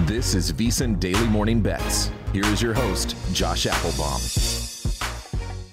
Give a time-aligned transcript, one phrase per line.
[0.00, 2.10] This is VSiN Daily Morning Bets.
[2.32, 4.20] Here is your host, Josh Appelbaum.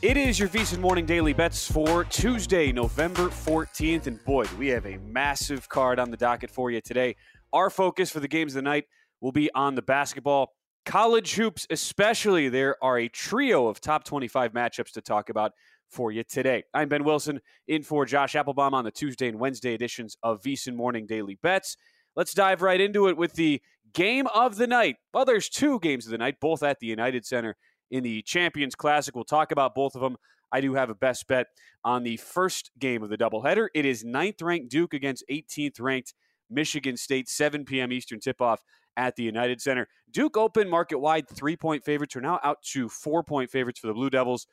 [0.03, 4.05] It is your VSiN Morning Daily Bets for Tuesday, November 14th.
[4.05, 7.15] And boy, we have a massive card on the docket for you today.
[7.51, 8.85] Our focus for the games of the night
[9.21, 10.53] will be on the basketball.
[10.85, 15.53] College hoops, especially, there are a trio of top 25 matchups to talk about
[15.89, 16.63] for you today.
[16.75, 20.75] I'm Ben Wilson, in for Josh Appelbaum on the Tuesday and Wednesday editions of VSiN
[20.75, 21.75] Morning Daily Bets.
[22.15, 23.61] Let's dive right into it with the
[23.93, 24.97] game of the night.
[25.13, 27.55] Well, there's two games of the night, both at the United Center
[27.89, 29.15] in the Champions Classic.
[29.15, 30.17] We'll talk about both of them.
[30.51, 31.47] I do have a best bet
[31.83, 33.67] on the first game of the doubleheader.
[33.73, 36.13] It is ninth ranked Duke against 18th ranked
[36.49, 37.91] Michigan State, 7 p.m.
[37.91, 38.61] Eastern tip off
[38.97, 39.87] at the United Center.
[40.11, 43.87] Duke open market wide three point favorites are now out to four point favorites for
[43.87, 44.47] the Blue Devils.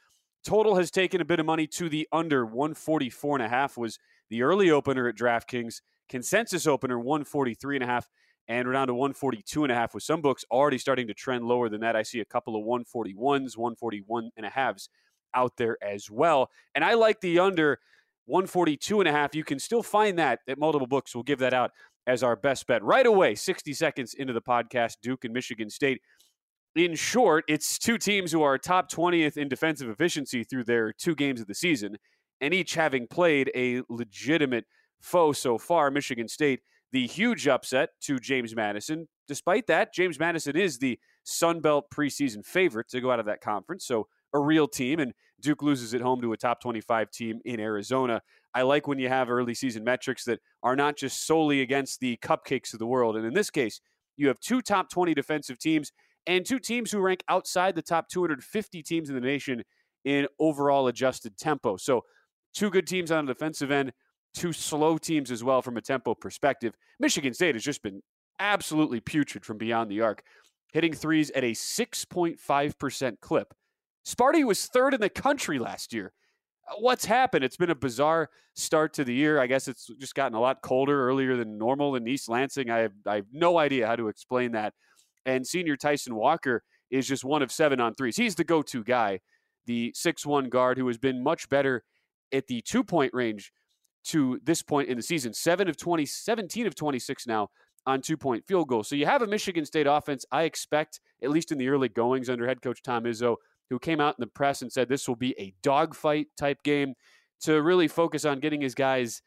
[0.45, 3.98] Total has taken a bit of money to the under 144 and a half was
[4.30, 5.80] the early opener at DraftKings.
[6.09, 8.09] Consensus opener 143 and a half
[8.48, 11.45] and we're down to 142 and a half with some books already starting to trend
[11.45, 11.95] lower than that.
[11.95, 14.88] I see a couple of 141s, 141 and a halves
[15.35, 16.51] out there as well.
[16.74, 17.79] And I like the under
[18.27, 19.35] 142 and a half.
[19.35, 21.15] You can still find that at multiple books.
[21.15, 21.73] We'll give that out
[22.07, 23.35] as our best bet right away.
[23.35, 26.01] 60 seconds into the podcast, Duke and Michigan State.
[26.74, 31.15] In short, it's two teams who are top 20th in defensive efficiency through their two
[31.15, 31.96] games of the season,
[32.40, 34.65] and each having played a legitimate
[35.01, 35.90] foe so far.
[35.90, 36.60] Michigan State
[36.92, 39.08] the huge upset to James Madison.
[39.26, 43.40] Despite that, James Madison is the Sun Belt preseason favorite to go out of that
[43.40, 43.84] conference.
[43.84, 47.60] So a real team, and Duke loses at home to a top 25 team in
[47.60, 48.22] Arizona.
[48.54, 52.18] I like when you have early season metrics that are not just solely against the
[52.18, 53.16] cupcakes of the world.
[53.16, 53.80] And in this case,
[54.16, 55.92] you have two top 20 defensive teams
[56.26, 59.62] and two teams who rank outside the top 250 teams in the nation
[60.04, 61.76] in overall adjusted tempo.
[61.76, 62.04] So,
[62.54, 63.92] two good teams on the defensive end,
[64.38, 66.75] two slow teams as well from a tempo perspective.
[67.00, 68.00] Michigan State has just been
[68.38, 70.22] absolutely putrid from beyond the arc,
[70.72, 73.53] hitting threes at a 6.5% clip.
[74.06, 76.12] Sparty was third in the country last year.
[76.70, 77.44] Uh, what's happened?
[77.44, 79.41] It's been a bizarre start to the year.
[79.41, 82.71] I guess it's just gotten a lot colder earlier than normal in East Lansing.
[82.71, 84.72] I have, I have no idea how to explain that.
[85.27, 86.62] And senior Tyson Walker
[86.93, 88.16] is just one of seven on threes.
[88.16, 89.19] He's the go to guy,
[89.66, 91.82] the six-one guard who has been much better
[92.32, 93.53] at the two point range
[94.04, 95.32] to this point in the season.
[95.32, 97.48] Seven of 20, 17 of 26 now
[97.86, 98.88] on two point field goals.
[98.88, 102.28] So you have a Michigan State offense, I expect, at least in the early goings
[102.28, 103.36] under head coach Tom Izzo,
[103.70, 106.94] who came out in the press and said this will be a dogfight type game
[107.41, 109.22] to really focus on getting his guys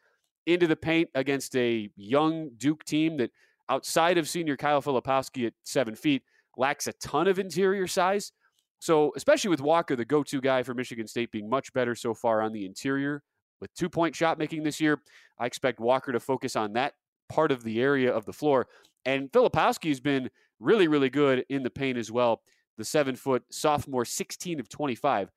[0.46, 3.30] into the paint against a young Duke team that
[3.68, 6.22] outside of senior Kyle Filipowski at seven feet
[6.56, 8.32] lacks a ton of interior size.
[8.80, 12.14] So, especially with Walker, the go to guy for Michigan State being much better so
[12.14, 13.22] far on the interior
[13.62, 15.00] with two point shot making this year.
[15.38, 16.92] I expect Walker to focus on that
[17.30, 18.66] part of the area of the floor.
[19.06, 20.28] And Filipowski has been
[20.60, 22.42] really, really good in the paint as well.
[22.76, 25.30] The seven foot sophomore, 16 of 25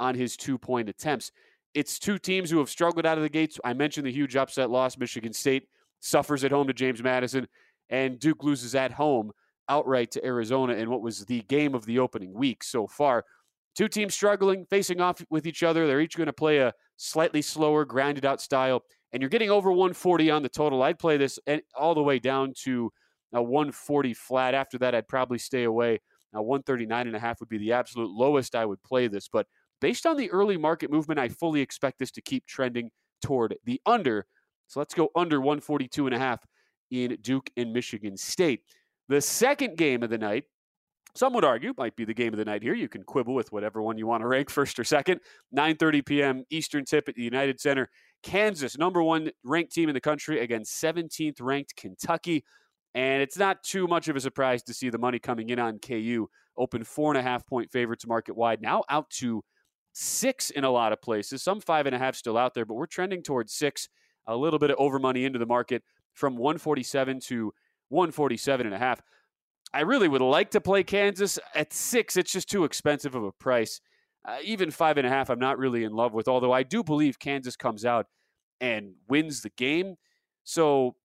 [0.00, 1.32] on his two point attempts.
[1.74, 3.58] It's two teams who have struggled out of the gates.
[3.64, 4.96] I mentioned the huge upset loss.
[4.96, 5.68] Michigan State
[6.00, 7.48] suffers at home to James Madison,
[7.90, 9.32] and Duke loses at home
[9.68, 13.24] outright to Arizona in what was the game of the opening week so far.
[13.74, 15.86] Two teams struggling, facing off with each other.
[15.86, 18.82] They're each going to play a slightly slower, grinded out style.
[19.12, 20.82] And you're getting over 140 on the total.
[20.82, 21.38] I'd play this
[21.74, 22.90] all the way down to
[23.34, 24.54] uh, a 140 flat.
[24.54, 26.00] After that, I'd probably stay away.
[26.32, 29.28] Now, 139 and a half would be the absolute lowest I would play this.
[29.28, 29.46] But
[29.80, 32.90] based on the early market movement, I fully expect this to keep trending
[33.22, 34.26] toward the under.
[34.66, 36.44] So let's go under 142 and a half
[36.90, 38.62] in Duke and Michigan State.
[39.08, 40.44] The second game of the night
[41.14, 42.74] some would argue might be the game of the night here.
[42.74, 45.20] You can quibble with whatever one you want to rank first or second.
[45.56, 46.44] 9:30 p.m.
[46.50, 47.88] Eastern tip at the United Center.
[48.22, 52.44] Kansas, number one ranked team in the country against 17th ranked Kentucky.
[52.94, 55.78] And it's not too much of a surprise to see the money coming in on
[55.78, 56.28] KU.
[56.56, 58.60] Open four and a half point favorites market wide.
[58.60, 59.42] Now out to
[59.92, 61.42] six in a lot of places.
[61.42, 63.88] Some five and a half still out there, but we're trending towards six.
[64.26, 65.82] A little bit of over money into the market
[66.14, 67.52] from 147 to
[67.88, 69.00] 147 and a half.
[69.74, 72.16] I really would like to play Kansas at six.
[72.16, 73.80] It's just too expensive of a price.
[74.24, 76.28] Uh, even five and a half, I'm not really in love with.
[76.28, 78.06] Although I do believe Kansas comes out
[78.60, 79.96] and wins the game.
[80.44, 80.96] So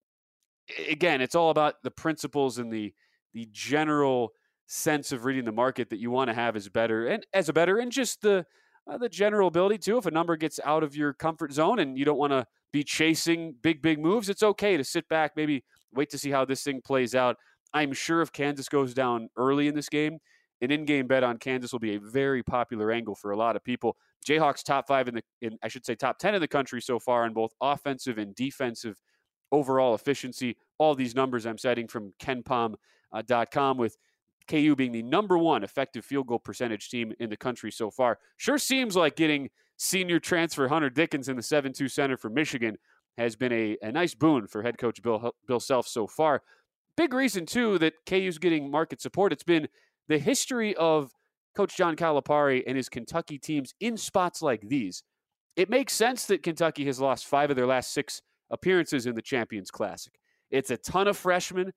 [0.88, 2.94] again, it's all about the principles and the
[3.34, 4.32] the general
[4.68, 7.54] sense of reading the market that you want to have as better and as a
[7.54, 8.46] better and just the
[8.90, 9.98] uh, the general ability too.
[9.98, 12.84] If a number gets out of your comfort zone and you don't want to be
[12.84, 16.64] chasing big big moves, it's okay to sit back, maybe wait to see how this
[16.64, 17.38] thing plays out.
[17.78, 20.20] I'm sure if Kansas goes down early in this game,
[20.62, 23.64] an in-game bet on Kansas will be a very popular angle for a lot of
[23.64, 23.96] people.
[24.28, 26.98] Jayhawks top five in the, in, I should say top ten in the country so
[26.98, 29.00] far in both offensive and defensive
[29.52, 30.58] overall efficiency.
[30.80, 33.98] All these numbers I'm citing from kenpom.com with
[34.48, 38.18] KU being the number one effective field goal percentage team in the country so far.
[38.38, 42.78] Sure seems like getting senior transfer Hunter Dickinson in the 7 2 center for Michigan,
[43.18, 46.42] has been a, a nice boon for head coach Bill, Bill Self so far.
[46.98, 49.32] Big reason, too, that KU's getting market support.
[49.32, 49.68] It's been
[50.08, 51.12] the history of
[51.56, 55.04] Coach John Calipari and his Kentucky teams in spots like these.
[55.56, 59.22] It makes sense that Kentucky has lost five of their last six appearances in the
[59.22, 60.14] Champions Classic.
[60.52, 61.72] It's a ton of freshmen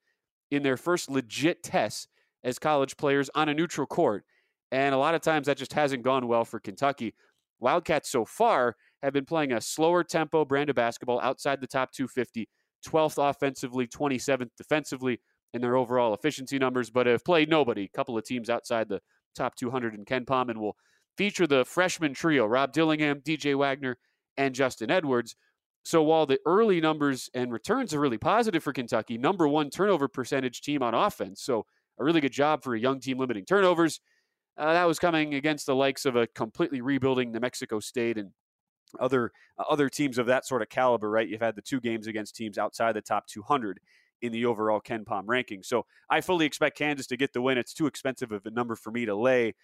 [0.51, 2.09] in their first legit tests
[2.45, 4.25] as college players on a neutral court.
[4.73, 7.15] And a lot of times that just hasn't gone well for Kentucky.
[7.59, 11.91] Wildcats so far have been playing a slower tempo brand of basketball outside the top
[11.93, 12.49] 250,
[12.87, 15.21] 12th offensively, 27th defensively
[15.53, 17.85] in their overall efficiency numbers, but have played nobody.
[17.85, 19.01] A couple of teams outside the
[19.35, 20.77] top 200 in KenPom and will
[21.17, 23.99] feature the freshman trio Rob Dillingham, DJ Wagner,
[24.37, 25.37] and Justin Edwards.
[25.85, 30.09] So while the early numbers and returns are really positive for Kentucky, number one turnover
[30.09, 31.43] percentage team on offense.
[31.43, 31.67] So
[31.99, 34.01] a really good job for a young team limiting turnovers.
[34.59, 38.31] Uh, that was coming against the likes of a completely rebuilding New Mexico State and
[38.99, 41.11] other uh, other teams of that sort of caliber.
[41.11, 41.29] Right?
[41.29, 43.81] You've had the two games against teams outside the top 200
[44.23, 45.63] in the overall KenPom ranking.
[45.63, 47.59] So I fully expect Kansas to get the win.
[47.59, 49.55] It's too expensive of a number for me to lay.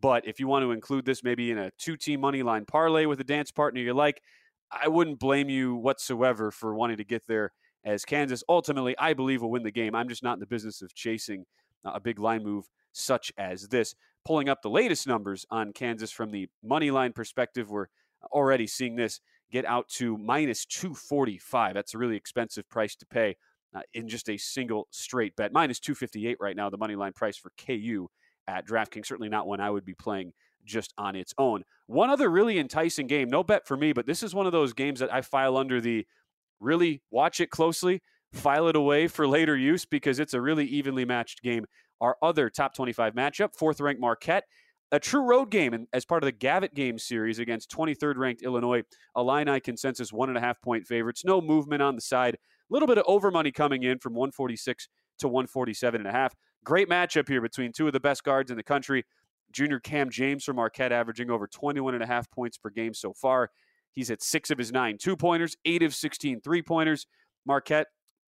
[0.00, 3.06] But if you want to include this maybe in a two team money line parlay
[3.06, 4.22] with a dance partner you like,
[4.70, 7.52] I wouldn't blame you whatsoever for wanting to get there
[7.84, 9.94] as Kansas ultimately, I believe, will win the game.
[9.94, 11.44] I'm just not in the business of chasing
[11.84, 13.94] a big line move such as this.
[14.24, 17.86] Pulling up the latest numbers on Kansas from the money line perspective, we're
[18.32, 19.20] already seeing this
[19.50, 21.74] get out to minus 245.
[21.74, 23.36] That's a really expensive price to pay
[23.74, 25.52] uh, in just a single straight bet.
[25.52, 28.08] Minus 258 right now, the money line price for KU
[28.46, 29.06] at DraftKings.
[29.06, 30.32] Certainly not one I would be playing
[30.64, 31.64] just on its own.
[31.86, 34.72] One other really enticing game, no bet for me, but this is one of those
[34.72, 36.06] games that I file under the
[36.60, 38.02] really watch it closely,
[38.32, 41.64] file it away for later use because it's a really evenly matched game.
[42.00, 44.44] Our other top 25 matchup, fourth ranked Marquette,
[44.92, 48.42] a true road game and as part of the Gavitt game series against 23rd ranked
[48.42, 48.82] Illinois.
[49.16, 51.24] Illini consensus one and a half point favorites.
[51.24, 52.34] No movement on the side.
[52.34, 52.38] A
[52.70, 54.88] little bit of over money coming in from 146
[55.20, 56.34] to 147 and a half.
[56.64, 59.04] Great matchup here between two of the best guards in the country.
[59.52, 63.12] Junior Kam Jones from Marquette averaging over 21 and a half points per game so
[63.12, 63.50] far.
[63.92, 67.06] He's at six of his nine two pointers, eight of 16 three pointers.
[67.46, 67.88] Marquette,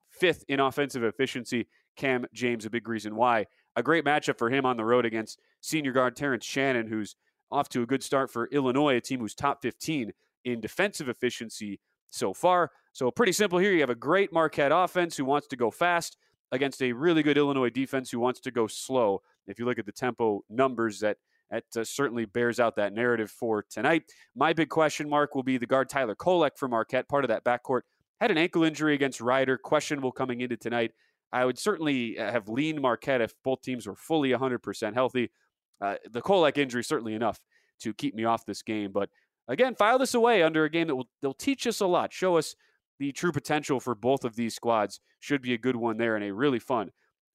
[0.09, 1.67] fifth in offensive efficiency.
[1.95, 3.45] Kam Jones, a big reason why.
[3.75, 7.15] A great matchup for him on the road against senior guard Terrence Shannon, who's
[7.51, 10.11] off to a good start for Illinois, a team who's top 15
[10.45, 11.79] in defensive efficiency
[12.09, 12.71] so far.
[12.93, 13.71] So, pretty simple here.
[13.71, 16.17] You have a great Marquette offense who wants to go fast
[16.51, 19.21] against a really good Illinois defense who wants to go slow.
[19.47, 21.17] If you look at the tempo numbers, that
[21.51, 24.03] that uh, certainly bears out that narrative for tonight.
[24.35, 27.43] My big question mark will be the guard Tyler Kolek for Marquette, part of that
[27.43, 27.81] backcourt.
[28.21, 30.91] Had an ankle injury against Rider, questionable coming into tonight.
[31.33, 35.31] I would certainly uh, have leaned Marquette if both teams were fully 100% healthy.
[35.79, 37.39] Uh, the Kolek injury certainly enough
[37.81, 39.09] to keep me off this game, but
[39.47, 42.37] again, file this away under a game that will they'll teach us a lot, show
[42.37, 42.55] us
[42.99, 44.99] the true potential for both of these squads.
[45.19, 46.91] Should be a good one there and a really fun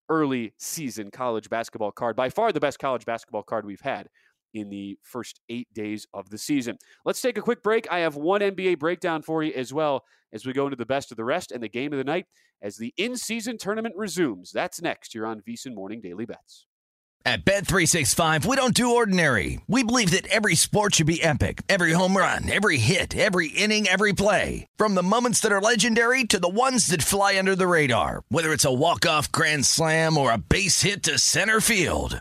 [0.09, 2.15] early season college basketball card.
[2.15, 4.09] By far the best college basketball card we've had
[4.57, 6.79] in the first eight days of the season.
[7.05, 7.91] Let's take a quick break.
[7.91, 11.11] I have one NBA breakdown for you as well as we go into the best
[11.11, 12.27] of the rest and the game of the night
[12.63, 14.51] as the in season tournament resumes.
[14.53, 15.15] That's next.
[15.15, 16.67] You're on VSIN Morning Daily Bets.
[17.27, 19.61] At Bet365, we don't do ordinary.
[19.67, 21.63] We believe that every sport should be epic.
[21.69, 24.69] Every home run, every hit, every inning, every play.
[24.77, 28.23] From the moments that are legendary to the ones that fly under the radar.
[28.29, 32.21] Whether it's a walk-off grand slam or a base hit to center field.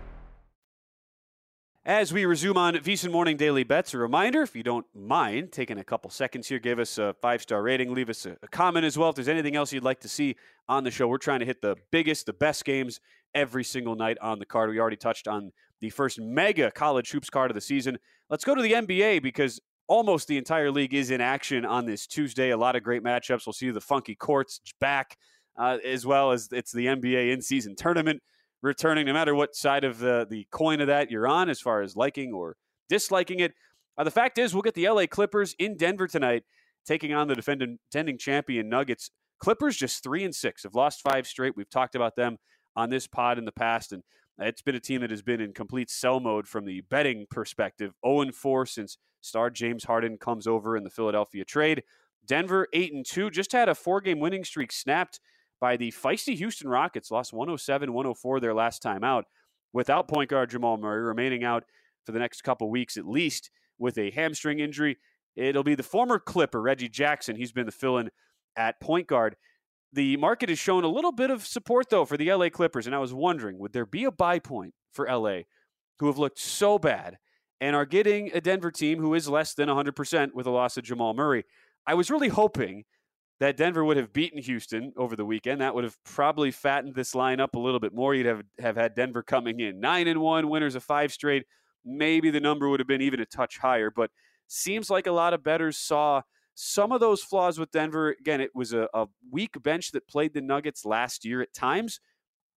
[1.83, 5.79] As we resume on VSIN Morning Daily Bets, a reminder if you don't mind taking
[5.79, 8.85] a couple seconds here, give us a five star rating, leave us a, a, comment
[8.85, 9.09] as well.
[9.09, 10.35] If there's anything else you'd like to see
[10.69, 12.99] on the show, we're trying to hit the biggest, the best games
[13.33, 14.69] every single night on the card.
[14.69, 17.97] We already touched on the first mega college hoops card of the season.
[18.29, 22.05] Let's go to the NBA because almost the entire league is in action on this
[22.05, 22.51] Tuesday.
[22.51, 23.47] A lot of great matchups.
[23.47, 25.17] We'll see the funky courts back.
[25.57, 28.21] uh, as well as it's the NBA in season tournament
[28.61, 31.81] returning, no matter what side of the, the coin of that you're on, as far
[31.81, 32.55] as liking or
[32.89, 33.53] disliking it.
[33.97, 36.43] Uh, the fact is, we'll get the LA Clippers in Denver tonight,
[36.85, 39.11] taking on the defending, defending champion Nuggets.
[39.39, 41.57] Clippers just three and six, have lost five straight.
[41.57, 42.37] We've talked about them
[42.75, 44.03] on this pod in the past, and
[44.37, 47.93] it's been a team that has been in complete sell mode from the betting perspective.
[48.05, 51.83] 0 4 since star James Harden comes over in the Philadelphia trade.
[52.25, 55.19] Denver 8 and 2 just had a four game winning streak snapped
[55.61, 59.25] by the feisty Houston Rockets, lost 107 104 their last time out
[59.71, 61.63] without point guard Jamal Murray remaining out
[62.05, 64.97] for the next couple weeks at least with a hamstring injury.
[65.35, 67.35] It'll be the former Clipper, Reggie Jackson.
[67.35, 68.09] He's been the fill in
[68.57, 69.37] at point guard.
[69.93, 72.85] The market has shown a little bit of support, though, for the LA Clippers.
[72.85, 75.41] And I was wondering, would there be a buy point for LA
[75.99, 77.17] who have looked so bad
[77.59, 80.83] and are getting a Denver team who is less than 100% with a loss of
[80.83, 81.45] Jamal Murray?
[81.85, 82.85] I was really hoping
[83.41, 85.61] that Denver would have beaten Houston over the weekend.
[85.61, 88.13] That would have probably fattened this line up a little bit more.
[88.13, 91.47] You'd have, have had Denver coming in nine and one, winners of five straight.
[91.83, 94.11] Maybe the number would have been even a touch higher, but
[94.47, 96.21] seems like a lot of bettors saw
[96.53, 100.35] some of those flaws with Denver, again, it was a, a weak bench that played
[100.35, 101.99] the Nuggets last year at times.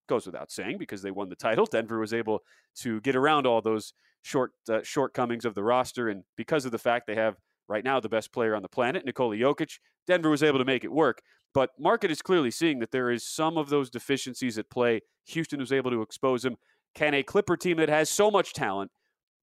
[0.07, 1.65] Goes without saying because they won the title.
[1.71, 2.41] Denver was able
[2.81, 6.79] to get around all those short uh, shortcomings of the roster, and because of the
[6.79, 7.37] fact they have
[7.69, 10.85] right now the best player on the planet, Nikola Jokic, Denver was able to make
[10.85, 11.23] it work.
[11.53, 15.03] But market is clearly seeing that there is some of those deficiencies at play.
[15.27, 16.57] Houston was able to expose them.
[16.95, 18.91] Can a Clipper team that has so much talent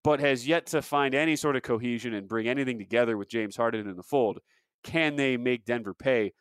[0.04, 3.56] but has yet to find any sort of cohesion and bring anything together with James
[3.56, 4.40] Harden in the fold.
[4.84, 6.34] Can they make Denver pay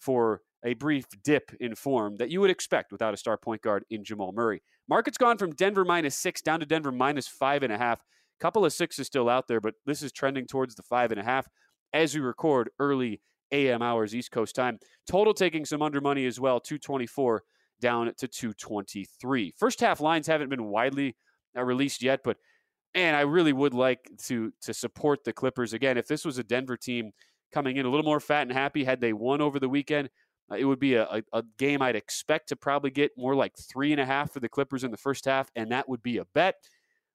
[0.00, 3.84] for a brief dip in form that you would expect without a star point guard
[3.90, 4.62] in Jamal Murray?
[4.88, 8.02] Market's gone from Denver minus six down to Denver minus five and a half.
[8.40, 11.24] Couple of sixes still out there, but this is trending towards the five and a
[11.24, 11.46] half
[11.92, 13.20] as we record early
[13.52, 14.78] AM hours East Coast time.
[15.06, 17.42] Total taking some under money as well, 224
[17.80, 19.54] down to 223.
[19.58, 21.16] First half lines haven't been widely
[21.56, 22.38] uh, released yet, but
[22.94, 25.98] and I really would like to to support the Clippers again.
[25.98, 27.12] If this was a Denver team
[27.52, 30.10] coming in a little more fat and happy, had they won over the weekend,
[30.50, 33.52] uh, it would be a, a, a, game I'd expect to probably get more like
[33.56, 36.18] three and a half for the Clippers in the first half, and that would be
[36.18, 36.56] a bet.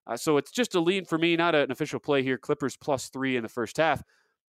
[0.08, 2.38] Uh, so it's just a lean for me, not an official play here.
[2.38, 4.02] Clippers plus three in the first half.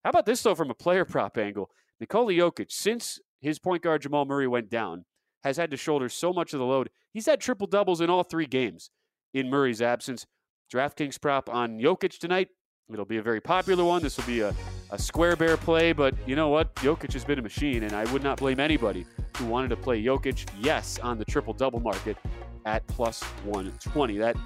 [0.05, 1.71] How about this though, from a player prop angle?
[2.00, 5.05] Nikola Jokic, since his point guard Jamal Murray went down,
[5.43, 6.91] has had to shoulder so much of the load.
[7.12, 8.91] He's had triple doubles in all three games
[9.35, 10.27] in Murray's absence.
[10.73, 12.49] DraftKings prop on Jokic tonight.
[12.93, 14.03] It'll be a very popular one.
[14.03, 14.55] This will be a,
[14.91, 16.75] a square bear play, but you know what?
[16.77, 20.03] Jokic has been a machine, and I would not blame anybody who wanted to play
[20.03, 22.17] Jokic, yes, on the triple double market
[22.65, 24.19] at plus 120.
[24.19, 24.37] That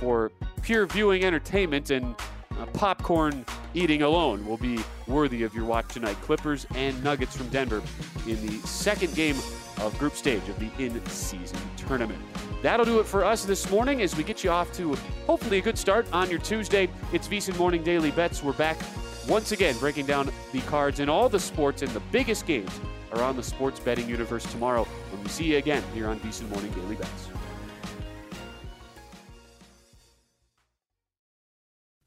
[0.00, 2.14] for pure viewing entertainment and
[2.58, 6.16] uh, popcorn eating alone will be worthy of your watch tonight.
[6.22, 7.82] Clippers and Nuggets from Denver
[8.26, 9.36] in the second game
[9.80, 12.18] of group stage of the in season tournament.
[12.62, 15.62] That'll do it for us this morning as we get you off to hopefully a
[15.62, 16.88] good start on your Tuesday.
[17.12, 18.42] It's VSiN Morning Daily Bets.
[18.42, 18.76] We're back
[19.28, 22.80] once again breaking down the cards in all the sports and the biggest games
[23.12, 26.72] around the sports betting universe tomorrow when we see you again here on VSiN Morning
[26.72, 27.37] Daily Bets.